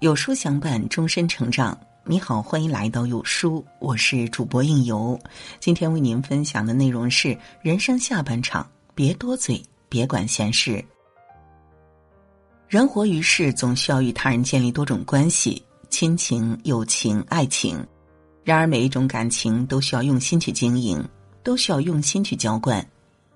[0.00, 1.78] 有书相伴，终身成长。
[2.06, 5.20] 你好，欢迎来到有书，我是主播应由。
[5.58, 10.82] 今天为您分享的内容是：人生下半场，别多嘴，别管闲事。
[12.66, 17.86] 人活于世，总需要与他人建立多种关系，亲情、友情、爱情。
[18.42, 21.06] 然而，每一种感情都需要用心去经营，
[21.42, 22.82] 都需要用心去浇灌。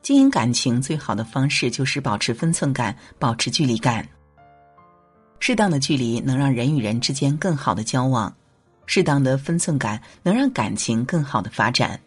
[0.00, 4.08] 经营感情最好的方式就是保持分寸感，保持距离感。
[5.40, 8.34] 适当的距离能让人与人之间更好的交往，
[8.86, 12.00] 适当的分寸感能让感情更好的发展。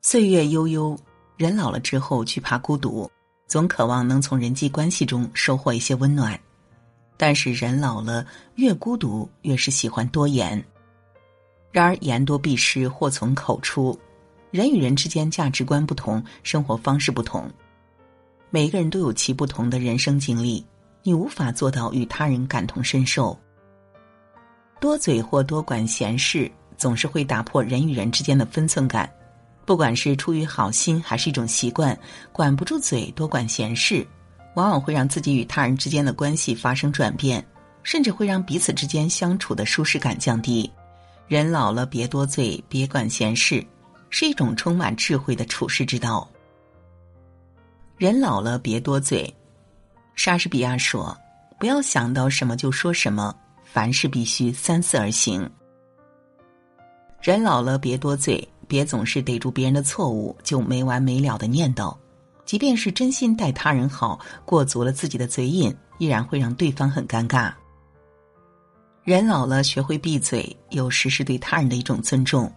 [0.00, 0.98] 岁月悠悠，
[1.36, 3.10] 人老了之后惧怕孤独，
[3.46, 6.38] 总渴望能从人际关系中收获一些温暖。
[7.16, 10.64] 但是人老了，越孤独越是喜欢多言。
[11.72, 13.98] 然而言多必失，祸从口出。
[14.50, 17.50] 人与人之间价值观不同，生活方式不同，
[18.48, 20.64] 每个人都有其不同的人生经历。
[21.08, 23.34] 你无法做到与他人感同身受，
[24.78, 29.10] 多嘴或多管闲事，总是会打破人与人之间的分寸感。
[29.64, 31.98] 不管是出于好心，还是一种习惯，
[32.30, 34.06] 管不住嘴，多管闲事，
[34.54, 37.42] 往往会让自己与他人之间的关系发生转变，
[37.82, 40.70] 甚至会让彼此之间相处的舒适感降低。
[41.26, 43.66] 人老了，别多嘴，别管闲事，
[44.10, 46.28] 是一种充满智慧的处世之道。
[47.96, 49.34] 人老了，别多嘴。
[50.18, 51.16] 莎士比亚说
[51.60, 55.48] ：“不要想到什么就说什么，凡事必须三思而行。
[57.22, 61.96] 人老了，别多嘴，别总是逮住别人的错误就没完没了的念叨。
[62.44, 67.52] 即便是真心待他人好，过足了自己的嘴瘾，依然会让对方很尴尬。
[69.04, 72.52] 人老了，学会闭嘴，有时是对他人的一种尊重。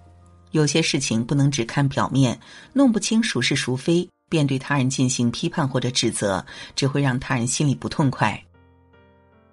[0.49, 2.39] 有些事情不能只看表面，
[2.73, 6.43] 弄不清孰是孰非。”便对他人进行批判或者指责，
[6.73, 8.41] 只会让他人心里不痛快。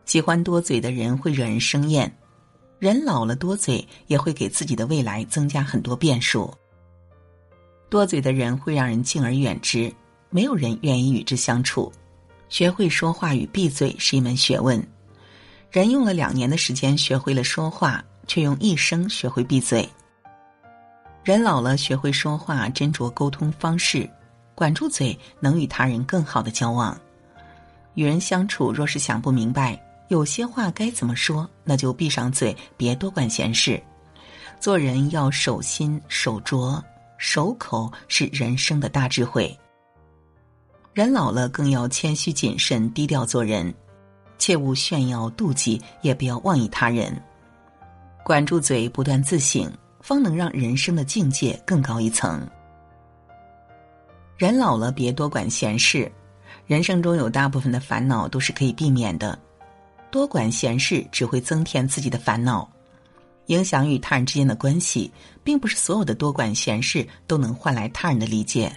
[0.05, 2.11] 喜欢多嘴的人会惹人生厌，
[2.79, 6.55] 人老了多嘴也会给自己的未来增加很多变数。
[7.91, 9.93] 多嘴的人会让人敬而远之，
[10.31, 11.93] 没有人愿意与之相处。
[12.49, 14.81] 学会说话与闭嘴是一门学问，
[15.73, 19.87] 人用了两年的时间学会了说话，却用一生学会闭嘴。
[21.25, 24.09] 人老了，学会说话，斟酌沟通方式。
[24.59, 26.99] 管住嘴，能与他人更好的交往。
[27.95, 33.81] 与人相处，若是想不明白，有些话该怎么说，那就闭上嘴，别多管闲事。
[34.59, 36.83] 做人要守心、守拙、
[37.19, 39.57] 守口，是人生的大智慧。
[40.93, 43.73] 人老了，更要谦虚谨慎、低调做人，
[44.39, 47.17] 切勿炫耀妒忌，也不要妄议他人。
[48.25, 52.45] 管住嘴，不断自省，方能让人生的境界更高一层。
[54.39, 56.11] 人老了，别多管闲事。
[56.65, 59.37] 人生中有大部分的烦恼都是可以避免的，
[60.13, 62.71] 多管闲事只会增添自己的烦恼，
[63.47, 65.13] 影响与他人之间的关系。
[65.43, 68.71] 并不是所有的多管闲事都能换来他人的理解。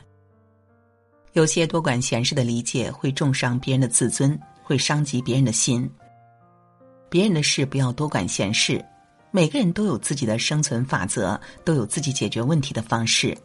[1.33, 5.87] 有些多管闲事的理解会重伤别人的自尊，会伤及别人的心。
[7.07, 8.83] 别人的事不要多管闲事。
[9.29, 13.37] 每个人都有自己的生存法则，都有自己解决问题的方式。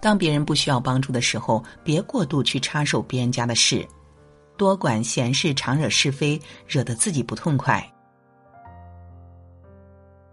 [0.00, 3.86] 当别人不需要帮助的时候，别过度去插手别人家的事，
[4.56, 7.86] 多管闲事，常惹是非，惹得自己不痛快。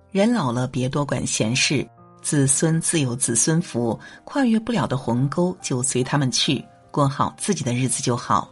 [0.10, 1.88] 人老了，别多管闲事，
[2.22, 8.50] 子孙自有子孙福，跨越不了的鸿沟就随他们去，过好自己的日子就好。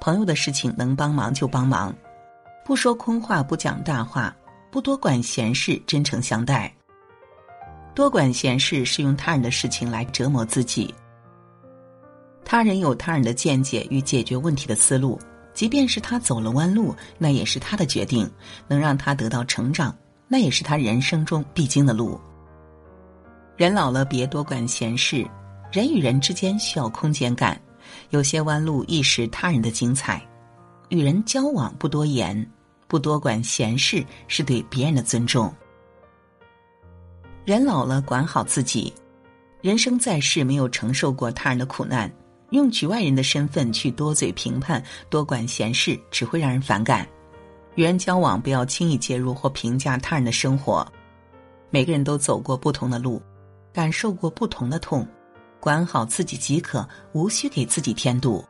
[0.00, 1.92] 朋友的事情能帮忙就帮忙，
[2.64, 4.34] 不说空话，不讲大话，
[4.70, 6.72] 不多管闲事，真诚相待。
[7.98, 10.94] 多管闲事是用他人的事情来折磨自己。
[12.44, 15.18] 他人有他人的见解与解决问题的思路，
[15.52, 18.30] 即便是他走了弯路，那也是他的决定，
[18.68, 19.92] 能让他得到成长，
[20.28, 22.20] 那也是他人生中必经的路。
[23.56, 25.26] 人老了，别多管闲事。
[25.72, 27.60] 人与人之间需要空间感，
[28.10, 30.24] 有些弯路亦是他人的精彩。
[30.90, 32.48] 与人交往不多言，
[32.86, 35.52] 不多管闲事，是对别人的尊重。
[37.48, 38.92] 人老了，管好自己。
[39.62, 42.12] 人生在世，没有承受过他人的苦难，
[42.50, 47.08] 用局外人的身份去多嘴评判、多管闲事，只会让人反感。
[47.74, 50.86] 与人交往，不要轻易介入或评价他人的生活。
[51.70, 53.18] 每个人都走过不同的路，
[53.72, 55.08] 感受过不同的痛，
[55.58, 58.44] 管好自己即可，无需给自己添堵。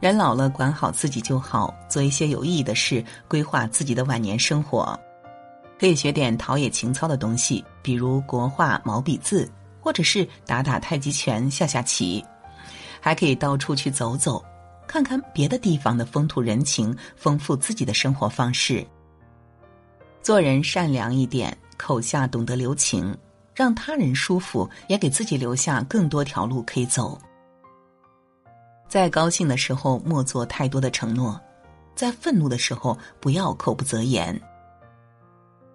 [0.00, 5.00] 人老了，管好自己就好，做一些有意义的事，规划自己的晚年生活。
[5.78, 9.50] 可以学点陶冶情操的东西，比如国画、毛笔字，
[9.80, 12.24] 或者是打打太极拳、下下棋。
[13.00, 14.44] 还可以到处去走走，
[14.86, 18.86] 看看别的地方的风土人情，丰富自己的生活方式。
[20.22, 23.16] 做人善良一点，口下懂得留情，
[23.54, 27.18] 让他人舒服，也给自己留下更多条路可以走。
[28.86, 31.32] 在高兴的时候，莫做太多的承诺；
[31.94, 34.38] 在愤怒的时候，不要口不择言。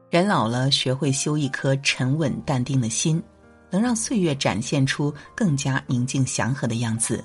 [0.10, 3.22] 人老了，学会修一颗沉稳淡定的心，
[3.70, 7.24] 能让岁月展现出更加宁静祥和的样子。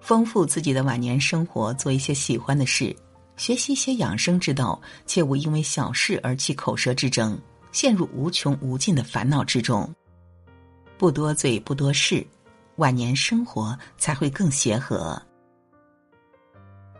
[0.00, 2.94] 丰富自己的晚年生活，做一些喜欢的事，
[3.36, 7.38] 学习一些养生之道，切勿因为小事而起口舌之争，
[7.72, 9.92] 陷入无穷无尽的烦恼之中。
[10.96, 12.26] 不多嘴，不多事。
[12.76, 15.20] 晚年生活才会更协和。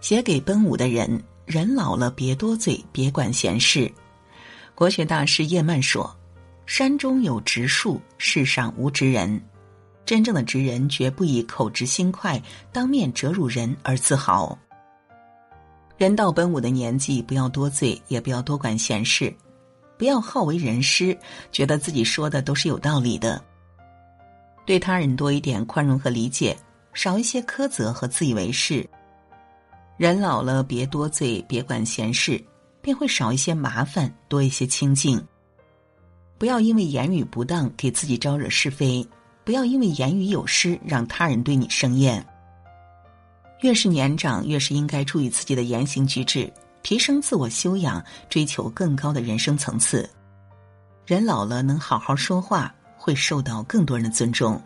[0.02, 3.90] 写给奔五的人，人老了别多嘴，别管闲事。
[4.80, 6.10] 国学大师叶曼说
[6.64, 9.38] ：“山中有直树，世上无直人。
[10.06, 12.40] 真正的直人，绝不以口直心快、
[12.72, 14.58] 当面折辱人而自豪。
[15.98, 19.30] 人到奔五的年纪，不要多嘴，也不要多管闲事，
[19.98, 21.14] 不要好为人师，
[21.52, 23.38] 觉得自己说的都是有道理的。”
[24.64, 26.56] 对他人多一点宽容和理解，
[26.94, 28.88] 少一些苛责和自以为是。
[29.98, 32.42] 人老了，别多嘴，别管闲事，
[32.80, 35.22] 便会少一些麻烦，多一些清静。
[36.38, 39.06] 不要因为言语不当给自己招惹是非，
[39.44, 42.24] 不要因为言语有失让他人对你生厌。
[43.60, 50.08] 越是年长，越是应该注意自己的言行举止，提升自我修养，追求更高的人生层次。
[51.06, 52.74] 人老了，能好好说话。
[53.02, 54.62] 会受到更多人的尊重，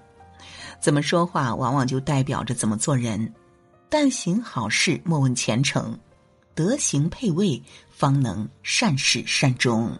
[0.80, 3.32] 怎么说话往往就代表着怎么做人。
[3.88, 5.96] 但行好事，莫问前程，
[6.54, 9.98] 德行配位，方能善始善终。